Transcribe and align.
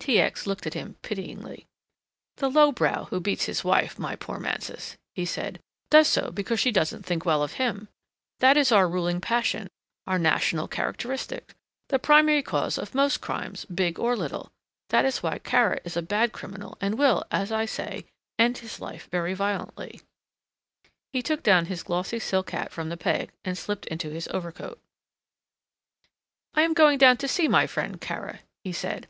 T. 0.00 0.20
X. 0.20 0.46
looked 0.46 0.66
at 0.66 0.74
him 0.74 0.96
pityingly. 1.00 1.66
"The 2.36 2.50
low 2.50 2.72
brow 2.72 3.04
who 3.04 3.20
beats 3.20 3.46
his 3.46 3.64
wife, 3.64 3.98
my 3.98 4.14
poor 4.16 4.38
Mansus," 4.38 4.98
he 5.14 5.24
said, 5.24 5.60
"does 5.88 6.08
so 6.08 6.30
because 6.30 6.60
she 6.60 6.70
doesn't 6.70 7.04
think 7.06 7.24
well 7.24 7.42
of 7.42 7.54
him. 7.54 7.88
That 8.40 8.58
is 8.58 8.70
our 8.70 8.86
ruling 8.86 9.18
passion, 9.18 9.68
our 10.06 10.18
national 10.18 10.68
characteristic, 10.68 11.54
the 11.88 11.98
primary 11.98 12.42
cause 12.42 12.76
of 12.76 12.94
most 12.94 13.22
crimes, 13.22 13.64
big 13.64 13.98
or 13.98 14.14
little. 14.14 14.52
That 14.90 15.06
is 15.06 15.22
why 15.22 15.38
Kara 15.38 15.80
is 15.84 15.96
a 15.96 16.02
bad 16.02 16.32
criminal 16.34 16.76
and 16.78 16.98
will, 16.98 17.24
as 17.30 17.50
I 17.50 17.64
say, 17.64 18.04
end 18.38 18.58
his 18.58 18.78
life 18.78 19.08
very 19.10 19.32
violently." 19.32 20.02
He 21.14 21.22
took 21.22 21.42
down 21.42 21.64
his 21.64 21.82
glossy 21.82 22.18
silk 22.18 22.50
hat 22.50 22.70
from 22.72 22.90
the 22.90 22.98
peg 22.98 23.32
and 23.42 23.56
slipped 23.56 23.86
into 23.86 24.10
his 24.10 24.28
overcoat. 24.28 24.78
"I 26.52 26.60
am 26.60 26.74
going 26.74 26.98
down 26.98 27.16
to 27.16 27.26
see 27.26 27.48
my 27.48 27.66
friend 27.66 27.98
Kara," 28.02 28.40
he 28.62 28.74
said. 28.74 29.08